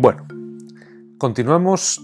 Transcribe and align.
Bueno, 0.00 0.28
continuamos 1.18 2.00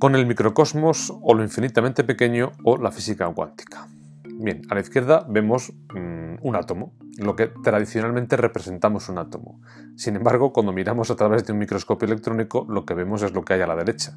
con 0.00 0.16
el 0.16 0.26
microcosmos 0.26 1.14
o 1.22 1.32
lo 1.32 1.44
infinitamente 1.44 2.02
pequeño 2.02 2.50
o 2.64 2.76
la 2.76 2.90
física 2.90 3.28
cuántica. 3.28 3.86
Bien, 4.24 4.62
a 4.68 4.74
la 4.74 4.80
izquierda 4.80 5.24
vemos 5.28 5.72
mm, 5.94 6.38
un 6.42 6.56
átomo, 6.56 6.92
lo 7.18 7.36
que 7.36 7.46
tradicionalmente 7.46 8.36
representamos 8.36 9.08
un 9.08 9.18
átomo. 9.18 9.60
Sin 9.94 10.16
embargo, 10.16 10.52
cuando 10.52 10.72
miramos 10.72 11.12
a 11.12 11.14
través 11.14 11.46
de 11.46 11.52
un 11.52 11.60
microscopio 11.60 12.06
electrónico, 12.06 12.66
lo 12.68 12.84
que 12.84 12.94
vemos 12.94 13.22
es 13.22 13.32
lo 13.32 13.44
que 13.44 13.54
hay 13.54 13.60
a 13.60 13.68
la 13.68 13.76
derecha. 13.76 14.12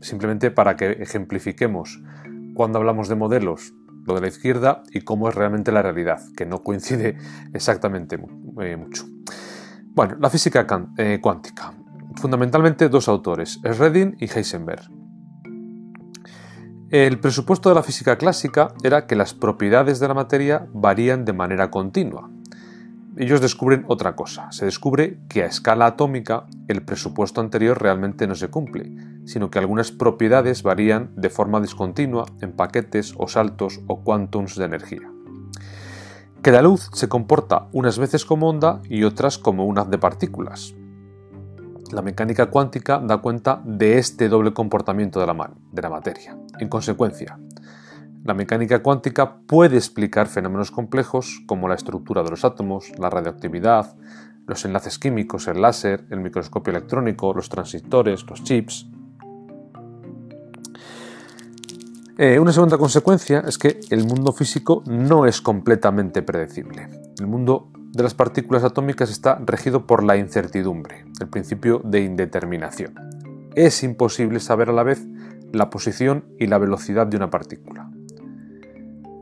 simplemente 0.00 0.50
para 0.50 0.76
que 0.76 0.92
ejemplifiquemos 0.92 2.00
cuando 2.54 2.78
hablamos 2.78 3.08
de 3.08 3.16
modelos, 3.16 3.74
lo 4.06 4.14
de 4.14 4.22
la 4.22 4.28
izquierda 4.28 4.82
y 4.94 5.02
cómo 5.02 5.28
es 5.28 5.34
realmente 5.34 5.72
la 5.72 5.82
realidad, 5.82 6.22
que 6.34 6.46
no 6.46 6.62
coincide 6.62 7.18
exactamente 7.52 8.18
eh, 8.62 8.76
mucho. 8.78 9.04
Bueno, 9.98 10.16
la 10.20 10.30
física 10.30 10.64
eh, 10.96 11.18
cuántica. 11.20 11.74
Fundamentalmente 12.18 12.88
dos 12.88 13.08
autores, 13.08 13.60
Redding 13.62 14.16
y 14.18 14.24
Heisenberg. 14.24 14.90
El 16.90 17.20
presupuesto 17.20 17.68
de 17.68 17.76
la 17.76 17.84
física 17.84 18.18
clásica 18.18 18.74
era 18.82 19.06
que 19.06 19.14
las 19.14 19.34
propiedades 19.34 20.00
de 20.00 20.08
la 20.08 20.14
materia 20.14 20.66
varían 20.72 21.24
de 21.24 21.32
manera 21.32 21.70
continua. 21.70 22.28
Ellos 23.16 23.40
descubren 23.40 23.84
otra 23.86 24.16
cosa, 24.16 24.50
se 24.50 24.64
descubre 24.64 25.20
que 25.28 25.44
a 25.44 25.46
escala 25.46 25.86
atómica 25.86 26.46
el 26.66 26.82
presupuesto 26.82 27.40
anterior 27.40 27.80
realmente 27.80 28.26
no 28.26 28.34
se 28.34 28.48
cumple, 28.48 28.90
sino 29.24 29.48
que 29.48 29.60
algunas 29.60 29.92
propiedades 29.92 30.64
varían 30.64 31.12
de 31.14 31.30
forma 31.30 31.60
discontinua 31.60 32.26
en 32.40 32.50
paquetes 32.50 33.14
o 33.16 33.28
saltos 33.28 33.78
o 33.86 34.02
quantums 34.02 34.56
de 34.56 34.64
energía. 34.64 35.08
Que 36.42 36.50
la 36.50 36.62
luz 36.62 36.90
se 36.94 37.08
comporta 37.08 37.68
unas 37.72 37.96
veces 37.96 38.24
como 38.24 38.48
onda 38.48 38.80
y 38.88 39.04
otras 39.04 39.38
como 39.38 39.66
un 39.66 39.78
haz 39.78 39.88
de 39.88 39.98
partículas, 39.98 40.74
la 41.92 42.02
mecánica 42.02 42.46
cuántica 42.46 42.98
da 42.98 43.18
cuenta 43.18 43.62
de 43.64 43.98
este 43.98 44.28
doble 44.28 44.52
comportamiento 44.52 45.20
de 45.20 45.26
la, 45.26 45.50
de 45.72 45.82
la 45.82 45.90
materia. 45.90 46.36
En 46.58 46.68
consecuencia, 46.68 47.38
la 48.24 48.34
mecánica 48.34 48.82
cuántica 48.82 49.38
puede 49.46 49.76
explicar 49.76 50.26
fenómenos 50.26 50.70
complejos 50.70 51.42
como 51.46 51.68
la 51.68 51.74
estructura 51.74 52.22
de 52.22 52.30
los 52.30 52.44
átomos, 52.44 52.92
la 52.98 53.08
radioactividad, 53.08 53.96
los 54.46 54.64
enlaces 54.64 54.98
químicos, 54.98 55.46
el 55.48 55.62
láser, 55.62 56.04
el 56.10 56.20
microscopio 56.20 56.72
electrónico, 56.72 57.32
los 57.32 57.48
transistores, 57.48 58.24
los 58.28 58.42
chips. 58.42 58.86
Eh, 62.16 62.38
una 62.40 62.52
segunda 62.52 62.76
consecuencia 62.78 63.44
es 63.46 63.58
que 63.58 63.78
el 63.90 64.04
mundo 64.04 64.32
físico 64.32 64.82
no 64.86 65.24
es 65.24 65.40
completamente 65.40 66.22
predecible. 66.22 66.88
El 67.20 67.28
mundo 67.28 67.70
de 67.92 68.02
las 68.02 68.14
partículas 68.14 68.64
atómicas 68.64 69.10
está 69.10 69.40
regido 69.44 69.86
por 69.86 70.04
la 70.04 70.16
incertidumbre, 70.16 71.04
el 71.20 71.28
principio 71.28 71.80
de 71.84 72.00
indeterminación. 72.02 72.94
Es 73.54 73.82
imposible 73.82 74.40
saber 74.40 74.70
a 74.70 74.72
la 74.72 74.82
vez 74.82 75.06
la 75.52 75.70
posición 75.70 76.24
y 76.38 76.46
la 76.46 76.58
velocidad 76.58 77.06
de 77.06 77.16
una 77.16 77.30
partícula. 77.30 77.90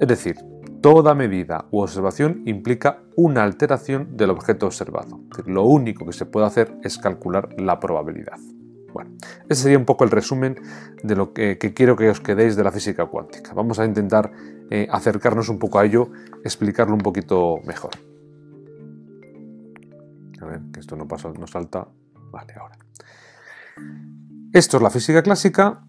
Es 0.00 0.08
decir, 0.08 0.36
toda 0.82 1.14
medida 1.14 1.66
u 1.70 1.80
observación 1.80 2.42
implica 2.44 3.02
una 3.14 3.44
alteración 3.44 4.16
del 4.16 4.30
objeto 4.30 4.66
observado. 4.66 5.20
Lo 5.46 5.64
único 5.64 6.04
que 6.04 6.12
se 6.12 6.26
puede 6.26 6.46
hacer 6.46 6.76
es 6.82 6.98
calcular 6.98 7.48
la 7.58 7.80
probabilidad. 7.80 8.38
Bueno, 8.92 9.10
ese 9.48 9.62
sería 9.62 9.78
un 9.78 9.84
poco 9.84 10.04
el 10.04 10.10
resumen 10.10 10.56
de 11.02 11.16
lo 11.16 11.32
que, 11.32 11.58
quiero 11.58 11.96
que 11.96 12.08
os 12.08 12.20
quedéis 12.20 12.56
de 12.56 12.64
la 12.64 12.72
física 12.72 13.06
cuántica. 13.06 13.52
Vamos 13.54 13.78
a 13.78 13.84
intentar 13.84 14.32
eh, 14.70 14.88
acercarnos 14.90 15.48
un 15.48 15.58
poco 15.58 15.78
a 15.78 15.84
ello, 15.84 16.10
explicarlo 16.44 16.94
un 16.94 17.02
poquito 17.02 17.58
mejor. 17.66 17.90
Que 20.72 20.80
esto 20.80 20.96
no 20.96 21.06
pasa, 21.06 21.32
no 21.38 21.46
salta. 21.46 21.88
Vale, 22.30 22.54
ahora. 22.58 22.78
Esto 24.52 24.76
es 24.76 24.82
la 24.82 24.90
física 24.90 25.22
clásica. 25.22 25.82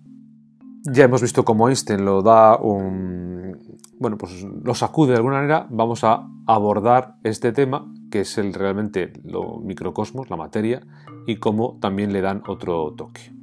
Ya 0.83 1.05
hemos 1.05 1.21
visto 1.21 1.43
cómo 1.43 1.69
Einstein 1.69 2.05
lo 2.05 2.21
da 2.21 2.57
un. 2.57 3.77
Bueno, 3.99 4.17
pues 4.17 4.43
lo 4.43 4.75
sacude 4.75 5.11
de 5.11 5.17
alguna 5.17 5.37
manera. 5.37 5.67
Vamos 5.69 6.03
a 6.03 6.27
abordar 6.45 7.15
este 7.23 7.51
tema, 7.51 7.91
que 8.11 8.21
es 8.21 8.37
el 8.37 8.53
realmente 8.53 9.13
lo 9.23 9.59
microcosmos, 9.59 10.29
la 10.29 10.37
materia, 10.37 10.81
y 11.25 11.37
cómo 11.37 11.77
también 11.81 12.13
le 12.13 12.21
dan 12.21 12.43
otro 12.47 12.93
toque. 12.93 13.33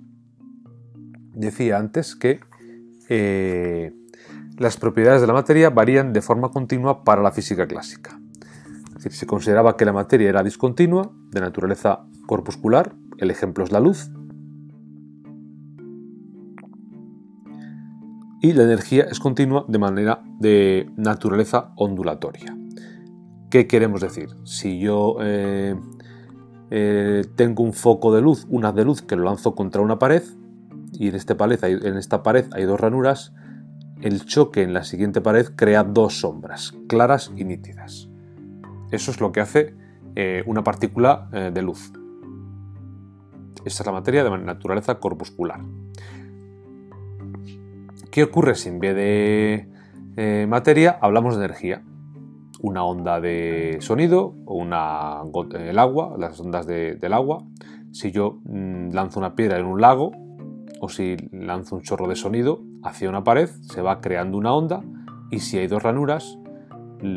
Decía 1.34 1.78
antes 1.78 2.14
que 2.14 2.40
eh, 3.08 3.92
las 4.56 4.76
propiedades 4.76 5.20
de 5.20 5.26
la 5.26 5.32
materia 5.32 5.70
varían 5.70 6.12
de 6.12 6.22
forma 6.22 6.50
continua 6.50 7.02
para 7.02 7.22
la 7.22 7.32
física 7.32 7.66
clásica 7.66 8.20
se 9.10 9.26
consideraba 9.26 9.76
que 9.76 9.84
la 9.84 9.92
materia 9.92 10.28
era 10.28 10.42
discontinua, 10.42 11.12
de 11.30 11.40
naturaleza 11.40 12.06
corpuscular, 12.26 12.94
el 13.18 13.30
ejemplo 13.30 13.64
es 13.64 13.72
la 13.72 13.80
luz, 13.80 14.10
y 18.40 18.52
la 18.52 18.64
energía 18.64 19.04
es 19.04 19.20
continua 19.20 19.64
de 19.68 19.78
manera 19.78 20.22
de 20.38 20.90
naturaleza 20.96 21.72
ondulatoria. 21.76 22.56
¿Qué 23.50 23.66
queremos 23.66 24.02
decir? 24.02 24.28
Si 24.44 24.78
yo 24.80 25.16
eh, 25.20 25.74
eh, 26.70 27.24
tengo 27.36 27.62
un 27.62 27.72
foco 27.72 28.14
de 28.14 28.20
luz, 28.20 28.46
una 28.50 28.72
de 28.72 28.84
luz 28.84 29.00
que 29.00 29.16
lo 29.16 29.24
lanzo 29.24 29.54
contra 29.54 29.80
una 29.80 29.98
pared, 29.98 30.22
y 30.92 31.08
en, 31.08 31.14
este 31.14 31.34
pared 31.34 31.58
en 31.62 31.96
esta 31.96 32.22
pared 32.22 32.46
hay 32.52 32.64
dos 32.64 32.78
ranuras, 32.78 33.32
el 34.02 34.26
choque 34.26 34.62
en 34.62 34.74
la 34.74 34.84
siguiente 34.84 35.22
pared 35.22 35.46
crea 35.56 35.82
dos 35.82 36.20
sombras, 36.20 36.74
claras 36.88 37.32
y 37.36 37.44
nítidas. 37.44 38.10
Eso 38.94 39.10
es 39.10 39.20
lo 39.20 39.32
que 39.32 39.40
hace 39.40 39.74
eh, 40.14 40.44
una 40.46 40.62
partícula 40.62 41.28
eh, 41.32 41.50
de 41.52 41.62
luz. 41.62 41.92
Esta 43.64 43.82
es 43.82 43.86
la 43.86 43.90
materia 43.90 44.22
de 44.22 44.38
naturaleza 44.38 45.00
corpuscular. 45.00 45.60
¿Qué 48.12 48.22
ocurre 48.22 48.54
si 48.54 48.68
en 48.68 48.78
vez 48.78 48.94
de 48.94 49.68
eh, 50.16 50.46
materia 50.48 50.96
hablamos 51.00 51.36
de 51.36 51.44
energía? 51.44 51.82
Una 52.60 52.84
onda 52.84 53.20
de 53.20 53.78
sonido 53.80 54.36
o 54.46 54.54
una 54.54 55.22
el 55.58 55.78
agua, 55.80 56.14
las 56.16 56.38
ondas 56.38 56.64
del 56.64 57.12
agua. 57.12 57.42
Si 57.90 58.12
yo 58.12 58.38
mm, 58.44 58.90
lanzo 58.92 59.18
una 59.18 59.34
piedra 59.34 59.58
en 59.58 59.66
un 59.66 59.80
lago 59.80 60.12
o 60.80 60.88
si 60.88 61.16
lanzo 61.32 61.74
un 61.74 61.82
chorro 61.82 62.06
de 62.06 62.14
sonido 62.14 62.62
hacia 62.84 63.08
una 63.08 63.24
pared, 63.24 63.48
se 63.62 63.82
va 63.82 64.00
creando 64.00 64.38
una 64.38 64.54
onda 64.54 64.84
y 65.32 65.40
si 65.40 65.58
hay 65.58 65.66
dos 65.66 65.82
ranuras, 65.82 66.38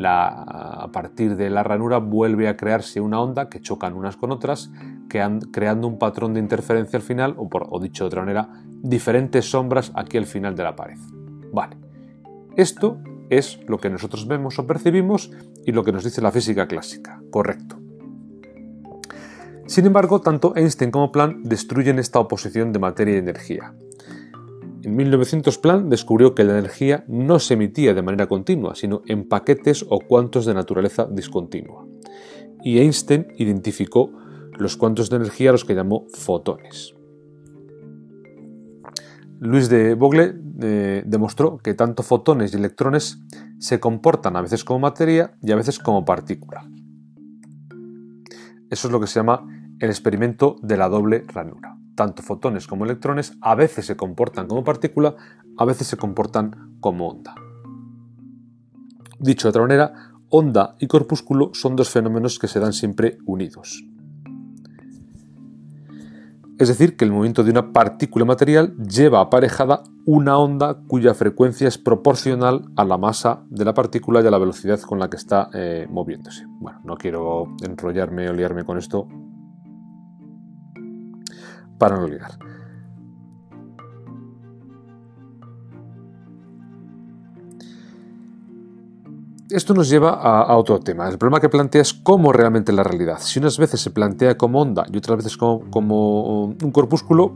a 0.04 0.88
partir 0.92 1.36
de 1.36 1.50
la 1.50 1.62
ranura 1.62 1.98
vuelve 1.98 2.48
a 2.48 2.56
crearse 2.56 3.00
una 3.00 3.20
onda 3.20 3.48
que 3.48 3.60
chocan 3.60 3.94
unas 3.94 4.16
con 4.16 4.30
otras, 4.30 4.70
creando 5.08 5.86
un 5.86 5.98
patrón 5.98 6.34
de 6.34 6.40
interferencia 6.40 6.98
al 6.98 7.02
final, 7.02 7.34
o, 7.36 7.48
por, 7.48 7.66
o 7.70 7.80
dicho 7.80 8.04
de 8.04 8.08
otra 8.08 8.22
manera, 8.22 8.48
diferentes 8.82 9.50
sombras 9.50 9.92
aquí 9.94 10.18
al 10.18 10.26
final 10.26 10.54
de 10.54 10.62
la 10.62 10.76
pared. 10.76 10.98
Vale, 11.52 11.76
esto 12.56 12.98
es 13.30 13.60
lo 13.66 13.78
que 13.78 13.90
nosotros 13.90 14.26
vemos 14.26 14.58
o 14.58 14.66
percibimos 14.66 15.30
y 15.64 15.72
lo 15.72 15.84
que 15.84 15.92
nos 15.92 16.04
dice 16.04 16.22
la 16.22 16.32
física 16.32 16.66
clásica, 16.66 17.20
correcto. 17.30 17.78
Sin 19.66 19.84
embargo, 19.84 20.20
tanto 20.20 20.54
Einstein 20.56 20.90
como 20.90 21.12
Planck 21.12 21.42
destruyen 21.42 21.98
esta 21.98 22.18
oposición 22.20 22.72
de 22.72 22.78
materia 22.78 23.16
y 23.16 23.18
energía. 23.18 23.74
En 24.88 24.96
1900 24.96 25.58
Planck 25.58 25.84
descubrió 25.88 26.34
que 26.34 26.44
la 26.44 26.58
energía 26.58 27.04
no 27.08 27.40
se 27.40 27.52
emitía 27.52 27.92
de 27.92 28.00
manera 28.00 28.26
continua, 28.26 28.74
sino 28.74 29.02
en 29.04 29.28
paquetes 29.28 29.84
o 29.86 30.00
cuantos 30.00 30.46
de 30.46 30.54
naturaleza 30.54 31.04
discontinua. 31.04 31.86
Y 32.64 32.78
Einstein 32.78 33.26
identificó 33.36 34.10
los 34.56 34.78
cuantos 34.78 35.10
de 35.10 35.16
energía 35.16 35.50
a 35.50 35.52
los 35.52 35.66
que 35.66 35.74
llamó 35.74 36.06
fotones. 36.14 36.94
Luis 39.40 39.68
de 39.68 39.92
Bogle 39.92 40.34
eh, 40.62 41.02
demostró 41.04 41.58
que 41.58 41.74
tanto 41.74 42.02
fotones 42.02 42.54
y 42.54 42.56
electrones 42.56 43.18
se 43.58 43.80
comportan 43.80 44.36
a 44.36 44.40
veces 44.40 44.64
como 44.64 44.78
materia 44.78 45.36
y 45.42 45.52
a 45.52 45.56
veces 45.56 45.78
como 45.78 46.06
partícula. 46.06 46.66
Eso 48.70 48.88
es 48.88 48.92
lo 48.92 49.00
que 49.00 49.06
se 49.06 49.20
llama 49.20 49.46
el 49.80 49.90
experimento 49.90 50.56
de 50.62 50.78
la 50.78 50.88
doble 50.88 51.24
ranura 51.28 51.78
tanto 51.98 52.22
fotones 52.22 52.68
como 52.68 52.84
electrones 52.84 53.36
a 53.40 53.56
veces 53.56 53.84
se 53.84 53.96
comportan 53.96 54.46
como 54.46 54.62
partícula, 54.62 55.16
a 55.56 55.64
veces 55.64 55.88
se 55.88 55.96
comportan 55.96 56.76
como 56.78 57.08
onda. 57.08 57.34
Dicho 59.18 59.48
de 59.48 59.50
otra 59.50 59.62
manera, 59.62 60.12
onda 60.28 60.76
y 60.78 60.86
corpúsculo 60.86 61.50
son 61.54 61.74
dos 61.74 61.90
fenómenos 61.90 62.38
que 62.38 62.46
se 62.46 62.60
dan 62.60 62.72
siempre 62.72 63.18
unidos. 63.26 63.84
Es 66.56 66.68
decir, 66.68 66.96
que 66.96 67.04
el 67.04 67.10
movimiento 67.10 67.42
de 67.42 67.50
una 67.50 67.72
partícula 67.72 68.24
material 68.24 68.76
lleva 68.76 69.20
aparejada 69.20 69.82
una 70.06 70.38
onda 70.38 70.78
cuya 70.86 71.14
frecuencia 71.14 71.66
es 71.66 71.78
proporcional 71.78 72.70
a 72.76 72.84
la 72.84 72.96
masa 72.96 73.42
de 73.50 73.64
la 73.64 73.74
partícula 73.74 74.22
y 74.22 74.26
a 74.28 74.30
la 74.30 74.38
velocidad 74.38 74.80
con 74.82 75.00
la 75.00 75.10
que 75.10 75.16
está 75.16 75.50
eh, 75.52 75.88
moviéndose. 75.90 76.46
Bueno, 76.60 76.80
no 76.84 76.96
quiero 76.96 77.56
enrollarme 77.60 78.28
o 78.28 78.32
liarme 78.32 78.64
con 78.64 78.78
esto 78.78 79.08
para 81.78 81.96
no 81.96 82.04
olvidar. 82.04 82.38
esto 89.50 89.72
nos 89.74 89.88
lleva 89.88 90.10
a, 90.10 90.56
otro 90.56 90.78
tema. 90.80 91.08
El 91.08 91.18
problema 91.18 91.40
que 91.40 91.48
plantea 91.48 91.80
es 91.80 91.94
cómo 91.94 92.32
realmente 92.32 92.72
la 92.72 92.82
realidad. 92.82 93.18
Si 93.20 93.38
unas 93.38 93.58
veces 93.58 93.80
se 93.80 93.90
plantea 93.90 94.36
como 94.36 94.60
onda 94.60 94.84
y 94.92 94.96
otras 94.98 95.18
veces 95.18 95.36
como, 95.36 96.44
un 96.44 96.70
corpúsculo, 96.72 97.34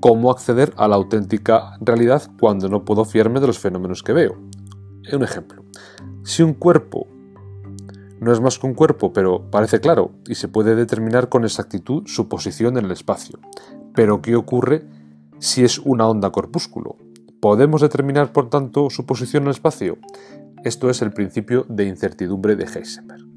¿cómo 0.00 0.30
acceder 0.30 0.72
a 0.76 0.86
la 0.86 0.96
auténtica 0.96 1.76
realidad 1.80 2.22
cuando 2.40 2.68
no 2.68 2.84
puedo 2.84 3.04
fiarme 3.04 3.40
de 3.40 3.48
los 3.48 3.58
fenómenos 3.58 4.02
que 4.02 4.12
veo? 4.12 4.36
Un 5.12 5.22
ejemplo. 5.22 5.64
Si 6.22 6.42
un 6.42 6.54
cuerpo 6.54 7.06
no 8.20 8.32
es 8.32 8.40
más 8.40 8.58
que 8.58 8.66
un 8.66 8.74
cuerpo, 8.74 9.12
pero 9.12 9.50
parece 9.50 9.80
claro 9.80 10.12
y 10.26 10.34
se 10.34 10.48
puede 10.48 10.74
determinar 10.74 11.28
con 11.28 11.44
exactitud 11.44 12.02
su 12.06 12.28
posición 12.28 12.76
en 12.78 12.86
el 12.86 12.90
espacio. 12.90 13.38
Pero 13.94 14.22
¿qué 14.22 14.36
ocurre 14.36 14.84
si 15.38 15.64
es 15.64 15.78
una 15.78 16.06
onda 16.06 16.30
corpúsculo? 16.30 16.96
¿Podemos 17.40 17.80
determinar, 17.80 18.32
por 18.32 18.50
tanto, 18.50 18.90
su 18.90 19.06
posición 19.06 19.44
en 19.44 19.48
el 19.48 19.52
espacio? 19.52 19.98
Esto 20.64 20.90
es 20.90 21.02
el 21.02 21.12
principio 21.12 21.64
de 21.68 21.84
incertidumbre 21.84 22.56
de 22.56 22.64
Heisenberg. 22.64 23.28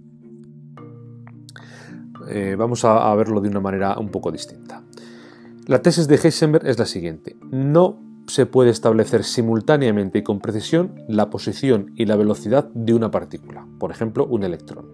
Eh, 2.30 2.56
vamos 2.58 2.86
a, 2.86 3.14
verlo 3.16 3.42
de 3.42 3.50
una 3.50 3.60
manera 3.60 3.98
un 4.00 4.10
poco 4.10 4.32
distinta. 4.32 4.84
La 5.68 5.82
tesis 5.82 6.08
de 6.08 6.16
Heisenberg 6.16 6.66
es 6.66 6.80
la 6.80 6.86
siguiente. 6.86 7.36
No 7.52 8.00
se 8.32 8.46
puede 8.46 8.70
establecer 8.70 9.26
simultáneamente 9.26 10.20
y 10.20 10.24
con 10.24 10.40
precisión 10.40 10.96
la 11.10 11.30
posición 11.30 11.92
y 11.98 12.06
la 12.06 12.16
velocidad 12.16 12.70
de 12.74 12.94
una 12.94 13.12
partícula, 13.12 13.68
por 13.78 13.92
ejemplo, 13.92 14.26
un 14.26 14.44
electrón. 14.44 14.86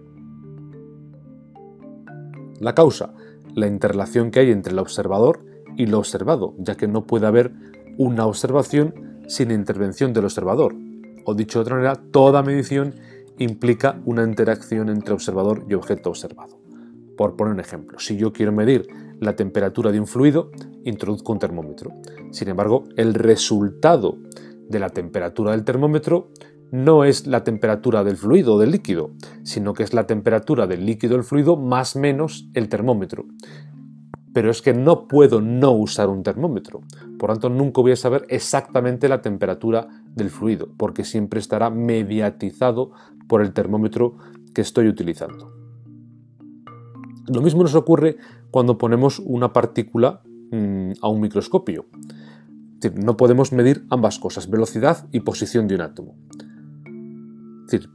La 2.58 2.74
causa, 2.74 3.14
la 3.54 3.68
interrelación 3.68 4.32
que 4.32 4.40
hay 4.40 4.50
entre 4.50 4.72
el 4.72 4.80
observador 4.80 5.44
y 5.76 5.86
lo 5.86 6.00
observado, 6.00 6.56
ya 6.58 6.74
que 6.74 6.88
no 6.88 7.06
puede 7.06 7.28
haber 7.28 7.52
una 7.96 8.26
observación 8.26 9.20
sin 9.28 9.52
intervención 9.52 10.12
del 10.12 10.24
observador, 10.24 10.74
o 11.24 11.34
dicho 11.34 11.60
de 11.60 11.62
otra 11.62 11.76
manera, 11.76 11.94
toda 12.10 12.42
medición 12.42 12.96
implica 13.38 14.00
una 14.04 14.24
interacción 14.24 14.88
entre 14.88 15.14
observador 15.14 15.64
y 15.68 15.74
objeto 15.74 16.10
observado. 16.10 16.58
Por 17.16 17.36
poner 17.36 17.54
un 17.54 17.60
ejemplo, 17.60 18.00
si 18.00 18.16
yo 18.16 18.32
quiero 18.32 18.50
medir 18.50 18.88
la 19.20 19.36
temperatura 19.36 19.92
de 19.92 20.00
un 20.00 20.06
fluido, 20.06 20.50
introduzco 20.84 21.32
un 21.32 21.38
termómetro. 21.38 21.92
Sin 22.30 22.48
embargo, 22.48 22.84
el 22.96 23.14
resultado 23.14 24.18
de 24.68 24.78
la 24.78 24.90
temperatura 24.90 25.52
del 25.52 25.64
termómetro 25.64 26.30
no 26.70 27.04
es 27.04 27.26
la 27.26 27.44
temperatura 27.44 28.04
del 28.04 28.16
fluido 28.16 28.54
o 28.54 28.58
del 28.58 28.70
líquido, 28.70 29.10
sino 29.42 29.72
que 29.72 29.82
es 29.82 29.94
la 29.94 30.06
temperatura 30.06 30.66
del 30.66 30.84
líquido 30.84 31.18
o 31.18 31.22
fluido 31.22 31.56
más 31.56 31.96
menos 31.96 32.48
el 32.54 32.68
termómetro 32.68 33.24
pero 34.38 34.52
es 34.52 34.62
que 34.62 34.72
no 34.72 35.08
puedo 35.08 35.40
no 35.40 35.72
usar 35.72 36.08
un 36.08 36.22
termómetro. 36.22 36.82
Por 37.18 37.30
tanto, 37.30 37.48
nunca 37.48 37.80
voy 37.80 37.90
a 37.90 37.96
saber 37.96 38.24
exactamente 38.28 39.08
la 39.08 39.20
temperatura 39.20 39.88
del 40.14 40.30
fluido, 40.30 40.68
porque 40.76 41.02
siempre 41.04 41.40
estará 41.40 41.70
mediatizado 41.70 42.92
por 43.26 43.42
el 43.42 43.52
termómetro 43.52 44.16
que 44.54 44.60
estoy 44.60 44.86
utilizando. 44.86 45.52
Lo 47.26 47.42
mismo 47.42 47.62
nos 47.64 47.74
ocurre 47.74 48.16
cuando 48.50 48.78
ponemos 48.78 49.18
una 49.18 49.52
partícula 49.52 50.22
mm, 50.50 50.92
a 51.00 51.08
un 51.08 51.20
microscopio. 51.20 51.86
no 52.94 53.16
podemos 53.16 53.52
medir 53.52 53.84
ambas 53.90 54.18
cosas, 54.18 54.48
velocidad 54.48 55.06
y 55.12 55.20
posición 55.20 55.68
de 55.68 55.74
un 55.74 55.80
átomo. 55.82 56.16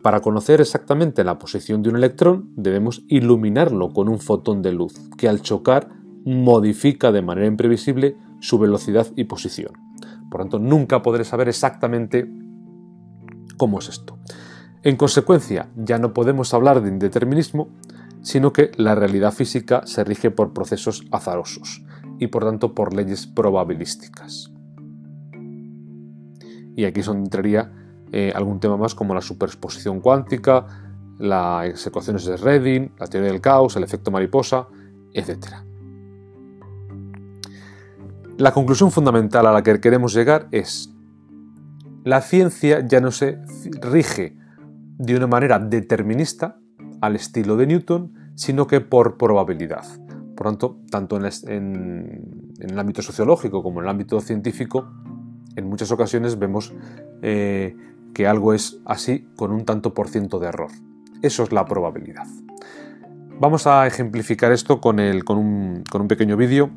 para 0.01 0.19
conocer 0.19 0.61
exactamente 0.61 1.23
la 1.23 1.39
posición 1.39 1.81
de 1.81 1.89
un 1.89 1.95
electrón 1.95 2.51
debemos 2.55 3.03
iluminarlo 3.07 3.91
con 3.91 4.07
un 4.07 4.19
fotón 4.19 4.61
de 4.61 4.71
luz 4.71 4.94
que 5.17 5.27
al 5.27 5.41
chocar 5.41 5.89
modifica 6.25 7.11
de 7.11 7.21
manera 7.21 7.47
imprevisible 7.47 8.15
su 8.39 8.59
velocidad 8.59 9.07
y 9.15 9.23
posición. 9.23 9.73
Por 10.29 10.41
tanto, 10.41 10.59
nunca 10.59 11.01
podré 11.01 11.23
saber 11.23 11.47
exactamente 11.47 12.29
cómo 13.57 13.79
es 13.79 13.89
esto. 13.89 14.17
En 14.83 14.97
consecuencia, 14.97 15.69
ya 15.75 15.97
no 15.97 16.13
podemos 16.13 16.53
hablar 16.53 16.81
de 16.81 16.89
indeterminismo, 16.89 17.69
sino 18.24 18.54
que 18.54 18.72
la 18.78 18.96
realidad 18.96 19.34
física 19.34 19.84
se 19.86 20.04
rige 20.04 20.31
por 20.31 20.54
procesos 20.54 21.06
azarosos 21.12 21.84
y 22.20 22.28
por 22.28 22.46
tanto 22.46 22.74
por 22.74 22.94
leyes 22.94 23.28
probabilísticas. 23.28 24.52
Y 26.75 26.86
aquí 26.86 27.02
entraría 27.02 27.72
eh, 28.12 28.31
algún 28.34 28.60
tema 28.60 28.78
más 28.78 28.96
como 28.96 29.14
la 29.14 29.22
superposición 29.22 30.00
cuántica, 30.00 30.66
las 31.20 31.86
ecuaciones 31.86 32.25
de 32.25 32.38
Redding, 32.38 32.94
la 32.98 33.08
teoría 33.08 33.31
del 33.31 33.42
caos, 33.42 33.75
el 33.75 33.84
efecto 33.84 34.10
mariposa, 34.10 34.68
etc. 35.14 35.48
La 38.38 38.52
conclusión 38.52 38.90
fundamental 38.90 39.46
a 39.46 39.52
la 39.52 39.62
que 39.62 39.80
queremos 39.80 40.14
llegar 40.14 40.48
es, 40.52 40.92
la 42.04 42.22
ciencia 42.22 42.86
ya 42.86 43.00
no 43.00 43.12
se 43.12 43.40
rige 43.81 44.36
de 44.98 45.16
una 45.16 45.28
manera 45.28 45.60
determinista 45.60 46.58
al 47.03 47.17
estilo 47.17 47.57
de 47.57 47.67
Newton, 47.67 48.13
sino 48.35 48.65
que 48.65 48.79
por 48.79 49.17
probabilidad. 49.17 49.83
Por 50.38 50.47
tanto, 50.47 50.77
tanto 50.89 51.17
en, 51.17 52.53
el 52.59 52.79
ámbito 52.79 53.01
sociológico 53.01 53.61
como 53.61 53.81
en 53.81 53.85
el 53.85 53.89
ámbito 53.89 54.21
científico, 54.21 54.88
en 55.57 55.67
muchas 55.67 55.91
ocasiones 55.91 56.39
vemos 56.39 56.73
eh, 57.21 57.75
que 58.13 58.25
algo 58.25 58.53
es 58.53 58.79
así 58.85 59.27
con 59.35 59.51
un 59.51 59.65
tanto 59.65 59.94
por 59.94 60.07
ciento 60.07 60.39
de 60.39 60.47
error. 60.47 60.71
Eso 61.21 61.44
es 61.44 61.51
la 61.51 61.65
probabilidad. 61.65 62.25
Vamos 63.38 63.67
a 63.67 63.85
ejemplificar 63.85 64.53
esto 64.53 64.79
con, 64.79 64.97
con 65.25 65.38
un 65.38 66.07
pequeño 66.07 66.38
vídeo 66.38 66.71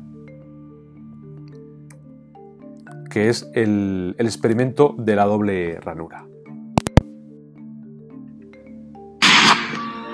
que 3.09 3.29
es 3.29 3.49
el, 3.53 4.13
experimento 4.19 4.93
de 4.97 5.15
la 5.15 5.23
doble 5.23 5.79
ranura. 5.79 6.25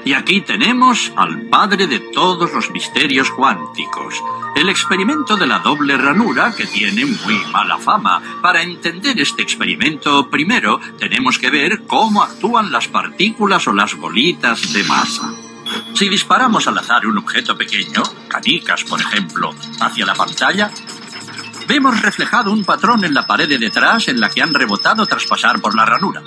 Y 0.06 0.14
aquí 0.14 0.42
tenemos 0.42 1.14
al 1.16 1.44
padre 1.44 1.88
de 1.88 2.00
todos 2.00 2.52
los 2.54 2.70
misterios 2.72 3.32
cuánticos, 3.32 4.22
el 4.56 4.68
experimento 4.68 5.38
de 5.38 5.48
la 5.48 5.60
doble 5.60 5.96
ranura 5.96 6.54
que 6.56 6.66
tiene 6.66 7.06
muy 7.06 7.36
mala 7.52 7.78
fama. 7.78 8.22
Para 8.42 8.62
entender 8.62 9.20
este 9.22 9.42
experimento, 9.42 10.30
primero 10.30 10.80
tenemos 11.00 11.40
que 11.40 11.50
ver 11.50 11.84
cómo 11.88 12.22
actúan 12.22 12.72
las 12.72 12.90
partículas 12.90 13.66
o 13.68 13.74
las 13.74 13.96
bolitas 13.96 14.74
de 14.74 14.84
masa. 14.84 15.34
Si 15.94 16.10
disparamos 16.10 16.68
al 16.68 16.78
azar 16.78 17.08
un 17.08 17.18
objeto 17.18 17.58
pequeño, 17.58 18.04
canicas 18.28 18.84
por 18.84 19.00
ejemplo, 19.00 19.56
hacia 19.80 20.06
la 20.06 20.16
pantalla, 20.16 20.70
vemos 21.68 22.02
reflejado 22.02 22.52
un 22.52 22.66
patrón 22.66 23.06
en 23.06 23.14
la 23.14 23.26
pared 23.26 23.48
de 23.48 23.58
detrás 23.58 24.10
en 24.10 24.20
la 24.20 24.30
que 24.30 24.42
han 24.42 24.54
rebotado 24.54 25.06
tras 25.06 25.26
pasar 25.26 25.62
por 25.62 25.76
la 25.76 25.86
ranura. 25.86 26.22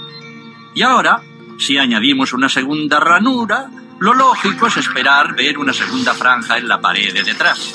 Y 0.75 0.83
ahora, 0.83 1.23
si 1.59 1.79
añadimos 1.79 2.33
una 2.33 2.49
segunda 2.49 3.01
ranura, 3.01 3.71
lo 3.99 4.15
lógico 4.15 4.67
es 4.67 4.77
esperar 4.77 5.35
ver 5.35 5.59
una 5.59 5.73
segunda 5.73 6.15
franja 6.15 6.59
en 6.59 6.69
la 6.69 6.81
pared 6.81 7.13
de 7.13 7.23
detrás. 7.23 7.75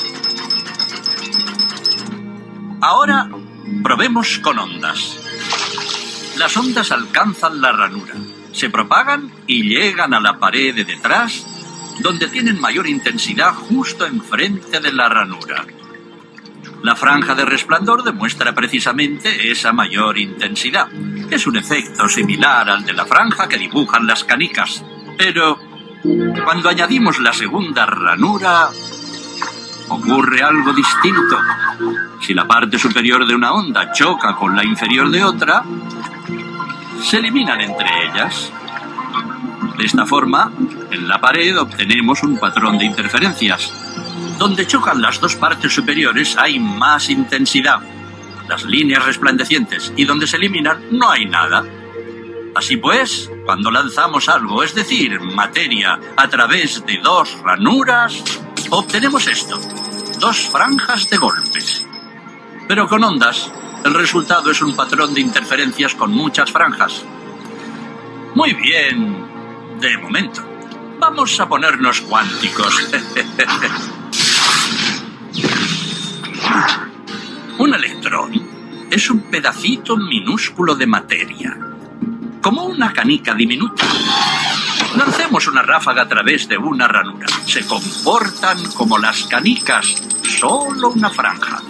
Ahora, 2.81 3.29
probemos 3.83 4.39
con 4.39 4.59
ondas. 4.59 5.17
Las 6.37 6.55
ondas 6.57 6.91
alcanzan 6.91 7.61
la 7.61 7.71
ranura, 7.71 8.15
se 8.51 8.69
propagan 8.69 9.31
y 9.47 9.63
llegan 9.63 10.13
a 10.13 10.19
la 10.19 10.39
pared 10.39 10.73
de 10.73 10.85
detrás, 10.85 11.45
donde 11.99 12.27
tienen 12.27 12.59
mayor 12.59 12.87
intensidad 12.87 13.53
justo 13.53 14.05
enfrente 14.05 14.79
de 14.79 14.93
la 14.93 15.09
ranura. 15.09 15.65
La 16.83 16.95
franja 16.95 17.35
de 17.35 17.45
resplandor 17.45 18.03
demuestra 18.03 18.55
precisamente 18.55 19.51
esa 19.51 19.71
mayor 19.71 20.17
intensidad. 20.17 20.87
Es 21.31 21.47
un 21.47 21.57
efecto 21.57 22.07
similar 22.07 22.69
al 22.69 22.85
de 22.85 22.93
la 22.93 23.05
franja 23.05 23.47
que 23.47 23.57
dibujan 23.57 24.05
las 24.05 24.23
canicas. 24.23 24.83
Pero 25.17 25.57
cuando 26.43 26.69
añadimos 26.69 27.19
la 27.19 27.33
segunda 27.33 27.85
ranura, 27.85 28.69
ocurre 29.87 30.43
algo 30.43 30.73
distinto. 30.73 31.37
Si 32.21 32.33
la 32.33 32.45
parte 32.45 32.77
superior 32.77 33.25
de 33.25 33.33
una 33.33 33.53
onda 33.53 33.91
choca 33.91 34.35
con 34.35 34.55
la 34.55 34.63
inferior 34.63 35.09
de 35.09 35.23
otra, 35.23 35.63
se 37.01 37.17
eliminan 37.17 37.61
entre 37.61 37.87
ellas. 38.05 38.51
De 39.77 39.85
esta 39.85 40.05
forma, 40.05 40.51
en 40.91 41.07
la 41.07 41.19
pared 41.19 41.57
obtenemos 41.57 42.21
un 42.23 42.37
patrón 42.37 42.77
de 42.77 42.85
interferencias 42.85 43.73
donde 44.37 44.65
chocan 44.65 45.01
las 45.01 45.19
dos 45.19 45.35
partes 45.35 45.71
superiores 45.71 46.35
hay 46.35 46.59
más 46.59 47.09
intensidad, 47.09 47.79
las 48.51 48.65
líneas 48.65 49.05
resplandecientes, 49.05 49.93
y 49.95 50.03
donde 50.03 50.27
se 50.27 50.35
eliminan 50.35 50.83
no 50.91 51.09
hay 51.09 51.25
nada. 51.25 51.63
Así 52.53 52.75
pues, 52.75 53.31
cuando 53.45 53.71
lanzamos 53.71 54.27
algo, 54.27 54.61
es 54.61 54.75
decir, 54.75 55.21
materia, 55.21 55.97
a 56.17 56.27
través 56.27 56.85
de 56.85 56.97
dos 56.97 57.37
ranuras, 57.43 58.21
obtenemos 58.69 59.25
esto, 59.27 59.57
dos 60.19 60.49
franjas 60.49 61.09
de 61.09 61.15
golpes. 61.15 61.87
Pero 62.67 62.89
con 62.89 63.05
ondas, 63.05 63.49
el 63.85 63.93
resultado 63.93 64.51
es 64.51 64.61
un 64.61 64.75
patrón 64.75 65.13
de 65.13 65.21
interferencias 65.21 65.95
con 65.95 66.11
muchas 66.11 66.51
franjas. 66.51 67.05
Muy 68.35 68.53
bien, 68.53 69.79
de 69.79 69.97
momento. 69.97 70.43
Vamos 70.99 71.39
a 71.39 71.47
ponernos 71.47 72.01
cuánticos. 72.01 72.85
Un 77.71 77.75
electrón 77.75 78.33
es 78.91 79.09
un 79.09 79.21
pedacito 79.31 79.95
minúsculo 79.95 80.75
de 80.75 80.85
materia, 80.85 81.57
como 82.41 82.65
una 82.65 82.91
canica 82.91 83.33
diminuta, 83.33 83.85
Lancemos 84.97 85.47
una 85.47 85.61
ráfaga 85.61 86.01
a 86.01 86.07
través 86.09 86.49
de 86.49 86.57
una 86.57 86.85
ranura. 86.89 87.27
Se 87.45 87.65
comportan 87.65 88.57
como 88.73 88.97
las 88.97 89.23
canicas, 89.23 90.03
solo 90.37 90.89
una 90.89 91.11
franja. 91.11 91.61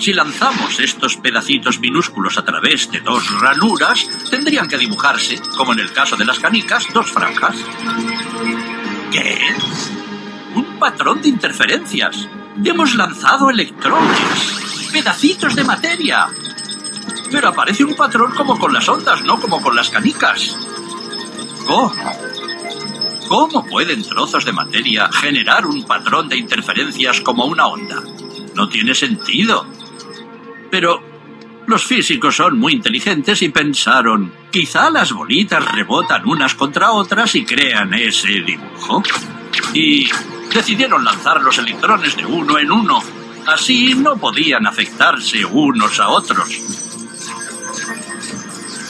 Si 0.00 0.12
lanzamos 0.12 0.80
estos 0.80 1.16
pedacitos 1.18 1.78
minúsculos 1.78 2.36
a 2.36 2.44
través 2.44 2.90
de 2.90 2.98
dos 3.02 3.40
ranuras, 3.40 4.04
tendrían 4.30 4.66
que 4.66 4.78
dibujarse, 4.78 5.40
como 5.56 5.74
en 5.74 5.78
el 5.78 5.92
caso 5.92 6.16
de 6.16 6.24
las 6.24 6.40
canicas, 6.40 6.88
dos 6.92 7.08
franjas. 7.08 7.54
¿Qué? 9.12 9.38
Un 10.56 10.76
patrón 10.80 11.22
de 11.22 11.28
interferencias. 11.28 12.28
Hemos 12.64 12.94
lanzado 12.94 13.48
electrones, 13.48 14.71
pedacitos 14.92 15.54
de 15.54 15.64
materia. 15.64 16.28
Pero 17.30 17.48
aparece 17.48 17.84
un 17.84 17.96
patrón 17.96 18.32
como 18.34 18.58
con 18.58 18.72
las 18.72 18.88
ondas, 18.88 19.22
no 19.22 19.40
como 19.40 19.60
con 19.62 19.74
las 19.74 19.88
canicas. 19.88 20.56
¿Cómo? 21.66 21.92
¿Cómo 23.28 23.64
pueden 23.64 24.02
trozos 24.02 24.44
de 24.44 24.52
materia 24.52 25.08
generar 25.10 25.64
un 25.66 25.84
patrón 25.84 26.28
de 26.28 26.36
interferencias 26.36 27.22
como 27.22 27.46
una 27.46 27.66
onda? 27.66 28.02
No 28.54 28.68
tiene 28.68 28.94
sentido. 28.94 29.66
Pero 30.70 31.02
los 31.66 31.84
físicos 31.84 32.36
son 32.36 32.58
muy 32.58 32.74
inteligentes 32.74 33.40
y 33.40 33.48
pensaron, 33.48 34.32
quizá 34.50 34.90
las 34.90 35.12
bolitas 35.12 35.64
rebotan 35.72 36.28
unas 36.28 36.54
contra 36.54 36.92
otras 36.92 37.34
y 37.34 37.44
crean 37.44 37.94
ese 37.94 38.40
dibujo. 38.40 39.02
Y 39.72 40.10
decidieron 40.52 41.04
lanzar 41.04 41.40
los 41.40 41.56
electrones 41.56 42.16
de 42.16 42.26
uno 42.26 42.58
en 42.58 42.70
uno. 42.70 43.21
Así 43.46 43.94
no 43.94 44.16
podían 44.16 44.66
afectarse 44.66 45.44
unos 45.44 45.98
a 45.98 46.08
otros. 46.08 46.48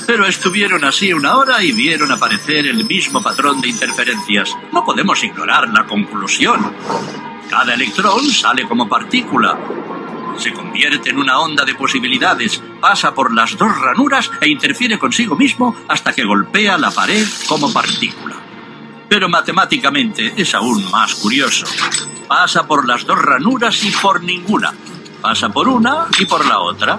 Pero 0.07 0.27
estuvieron 0.27 0.85
así 0.85 1.13
una 1.13 1.37
hora 1.37 1.63
y 1.63 1.73
vieron 1.73 2.13
aparecer 2.13 2.67
el 2.67 2.85
mismo 2.85 3.23
patrón 3.23 3.61
de 3.61 3.69
interferencias. 3.69 4.55
No 4.73 4.85
podemos 4.85 5.23
ignorar 5.25 5.69
la 5.69 5.87
conclusión. 5.87 6.75
Cada 7.49 7.75
electrón 7.75 8.25
sale 8.31 8.67
como 8.69 8.89
partícula. 8.89 9.59
Se 10.39 10.53
convierte 10.53 11.11
en 11.11 11.19
una 11.19 11.39
onda 11.39 11.65
de 11.65 11.75
posibilidades, 11.75 12.63
pasa 12.81 13.15
por 13.15 13.33
las 13.33 13.57
dos 13.57 13.79
ranuras 13.79 14.31
e 14.41 14.49
interfiere 14.49 14.99
consigo 14.99 15.37
mismo 15.37 15.77
hasta 15.89 16.13
que 16.13 16.25
golpea 16.25 16.79
la 16.79 16.91
pared 16.91 17.27
como 17.47 17.73
partícula. 17.73 18.37
Pero 19.09 19.29
matemáticamente 19.29 20.33
es 20.37 20.55
aún 20.55 20.91
más 20.91 21.15
curioso. 21.15 21.67
Pasa 22.29 22.67
por 22.67 22.87
las 22.87 23.05
dos 23.05 23.19
ranuras 23.19 23.83
y 23.85 23.91
por 23.91 24.23
ninguna. 24.23 24.73
Pasa 25.21 25.49
por 25.51 25.69
una 25.69 26.07
y 26.19 26.25
por 26.27 26.47
la 26.47 26.61
otra. 26.61 26.99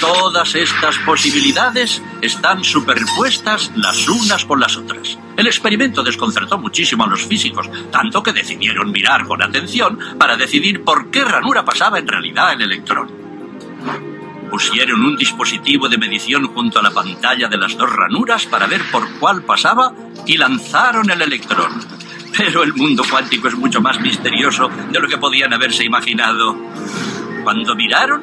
Todas 0.00 0.54
estas 0.54 0.98
posibilidades 0.98 2.02
están 2.22 2.64
superpuestas 2.64 3.72
las 3.76 4.08
unas 4.08 4.44
con 4.44 4.60
las 4.60 4.76
otras. 4.76 5.18
El 5.36 5.46
experimento 5.46 6.02
desconcertó 6.02 6.58
muchísimo 6.58 7.04
a 7.04 7.06
los 7.08 7.26
físicos, 7.26 7.68
tanto 7.90 8.22
que 8.22 8.32
decidieron 8.32 8.92
mirar 8.92 9.26
con 9.26 9.42
atención 9.42 9.98
para 10.18 10.36
decidir 10.36 10.84
por 10.84 11.10
qué 11.10 11.24
ranura 11.24 11.64
pasaba 11.64 11.98
en 11.98 12.06
realidad 12.06 12.52
el 12.52 12.62
electrón. 12.62 13.10
Pusieron 14.50 15.02
un 15.02 15.16
dispositivo 15.16 15.88
de 15.88 15.98
medición 15.98 16.46
junto 16.48 16.78
a 16.78 16.82
la 16.82 16.90
pantalla 16.90 17.48
de 17.48 17.56
las 17.56 17.76
dos 17.76 17.90
ranuras 17.90 18.46
para 18.46 18.66
ver 18.66 18.82
por 18.90 19.08
cuál 19.18 19.42
pasaba 19.42 19.92
y 20.26 20.36
lanzaron 20.36 21.10
el 21.10 21.22
electrón. 21.22 21.70
Pero 22.36 22.62
el 22.62 22.74
mundo 22.74 23.02
cuántico 23.08 23.48
es 23.48 23.56
mucho 23.56 23.80
más 23.80 24.00
misterioso 24.00 24.68
de 24.90 25.00
lo 25.00 25.08
que 25.08 25.18
podían 25.18 25.52
haberse 25.52 25.84
imaginado. 25.84 26.56
Cuando 27.42 27.74
miraron, 27.74 28.22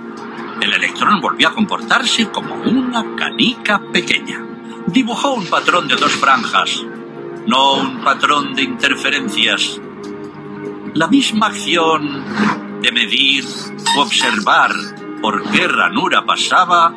el 0.61 0.73
electrón 0.73 1.21
volvió 1.21 1.49
a 1.49 1.53
comportarse 1.53 2.29
como 2.29 2.55
una 2.55 3.15
canica 3.15 3.79
pequeña. 3.91 4.43
Dibujó 4.87 5.33
un 5.33 5.45
patrón 5.47 5.87
de 5.87 5.95
dos 5.95 6.13
franjas, 6.13 6.83
no 7.45 7.73
un 7.73 8.01
patrón 8.01 8.55
de 8.55 8.63
interferencias. 8.63 9.79
La 10.93 11.07
misma 11.07 11.47
acción 11.47 12.23
de 12.81 12.91
medir 12.91 13.45
o 13.97 14.01
observar 14.01 14.71
por 15.21 15.43
qué 15.51 15.67
ranura 15.67 16.25
pasaba 16.25 16.93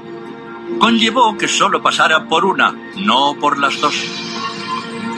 conllevó 0.79 1.37
que 1.37 1.49
solo 1.49 1.83
pasara 1.83 2.27
por 2.29 2.45
una, 2.45 2.75
no 2.97 3.35
por 3.41 3.59
las 3.59 3.81
dos. 3.81 3.95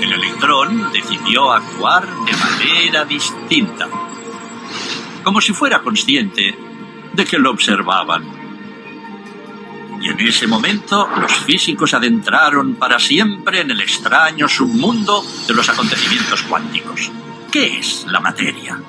El 0.03 0.15
electrón 0.15 0.91
decidió 0.93 1.53
actuar 1.53 2.05
de 2.25 2.33
manera 2.37 3.05
distinta, 3.05 3.89
como 5.23 5.41
si 5.41 5.53
fuera 5.53 5.81
consciente 5.81 6.59
de 7.13 7.25
que 7.25 7.39
lo 7.39 7.53
observaban. 7.53 8.25
Y 10.01 10.09
en 10.09 10.21
ese 10.27 10.49
momento 10.49 11.09
los 11.21 11.33
físicos 11.33 11.95
adentraron 11.95 12.75
para 12.75 12.99
siempre 12.99 13.61
en 13.61 13.71
el 13.71 13.81
extraño 13.81 14.49
submundo 14.49 15.25
de 15.47 15.55
los 15.55 15.69
acontecimientos 15.69 16.43
cuánticos. 16.43 17.13
¿Qué 17.53 17.79
es 17.79 18.05
la 18.09 18.19
materia? 18.19 18.83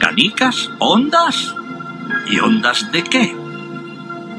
¿Canicas? 0.00 0.68
¿Ondas? 0.80 1.54
¿Y 2.28 2.40
ondas 2.40 2.90
de 2.90 3.04
qué? 3.04 3.36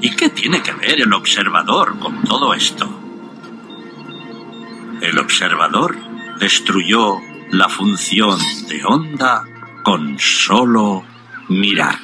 ¿Y 0.02 0.14
qué 0.18 0.28
tiene 0.28 0.62
que 0.62 0.74
ver 0.74 1.00
el 1.00 1.14
observador 1.14 1.98
con 2.00 2.22
todo 2.24 2.54
esto? 2.54 3.02
El 5.02 5.18
observador 5.18 5.96
destruyó 6.40 7.18
la 7.52 7.68
función 7.70 8.38
de 8.70 8.84
onda 8.86 9.44
con 9.84 10.18
solo 10.20 11.04
mirar. 11.50 11.96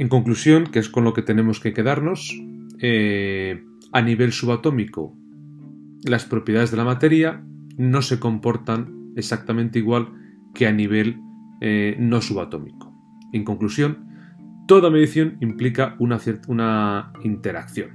En 0.00 0.08
conclusión, 0.08 0.64
que 0.64 0.78
es 0.78 0.88
con 0.88 1.04
lo 1.04 1.12
que 1.12 1.20
tenemos 1.20 1.60
que 1.60 1.74
quedarnos, 1.74 2.34
eh, 2.80 3.62
a 3.92 4.00
nivel 4.00 4.32
subatómico, 4.32 5.14
las 6.04 6.24
propiedades 6.24 6.70
de 6.70 6.78
la 6.78 6.84
materia 6.84 7.44
no 7.76 8.00
se 8.00 8.18
comportan 8.18 9.12
exactamente 9.14 9.78
igual 9.78 10.08
que 10.54 10.66
a 10.66 10.72
nivel 10.72 11.20
eh, 11.60 11.96
no 11.98 12.22
subatómico. 12.22 12.94
En 13.34 13.44
conclusión, 13.44 14.09
toda 14.70 14.88
medición 14.88 15.36
implica 15.40 15.96
una, 15.98 16.20
una 16.46 17.12
interacción. 17.24 17.90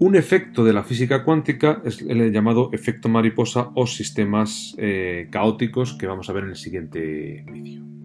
Un 0.00 0.16
efecto 0.16 0.64
de 0.64 0.72
la 0.72 0.82
física 0.82 1.22
cuántica 1.22 1.80
es 1.84 2.02
el 2.02 2.32
llamado 2.32 2.70
efecto 2.72 3.08
mariposa 3.08 3.70
o 3.76 3.86
sistemas 3.86 4.74
eh, 4.78 5.28
caóticos 5.30 5.94
que 5.94 6.08
vamos 6.08 6.28
a 6.28 6.32
ver 6.32 6.42
en 6.42 6.50
el 6.50 6.56
siguiente 6.56 7.44
vídeo. 7.52 7.95